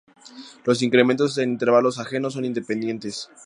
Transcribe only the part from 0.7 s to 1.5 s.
incrementos